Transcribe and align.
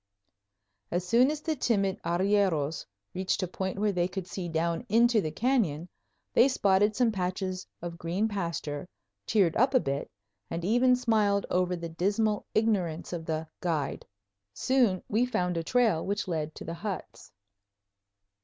As 0.89 1.05
soon 1.07 1.29
as 1.29 1.41
the 1.41 1.55
timid 1.55 2.01
arrieros 2.01 2.87
reached 3.13 3.43
a 3.43 3.47
point 3.47 3.77
where 3.77 3.91
they 3.91 4.07
could 4.07 4.25
see 4.25 4.49
down 4.49 4.83
into 4.89 5.21
the 5.21 5.29
canyon, 5.29 5.87
they 6.33 6.47
spotted 6.47 6.95
some 6.95 7.11
patches 7.11 7.67
of 7.83 7.99
green 7.99 8.27
pasture, 8.27 8.89
cheered 9.27 9.55
up 9.57 9.75
a 9.75 9.79
bit, 9.79 10.09
and 10.49 10.65
even 10.65 10.95
smiled 10.95 11.45
over 11.51 11.75
the 11.75 11.89
dismal 11.89 12.47
ignorance 12.55 13.13
of 13.13 13.27
the 13.27 13.47
"guide." 13.59 14.03
Soon 14.55 15.03
we 15.07 15.23
found 15.23 15.55
a 15.55 15.63
trail 15.63 16.03
which 16.03 16.27
led 16.27 16.55
to 16.55 16.65
the 16.65 16.73
huts. 16.73 17.31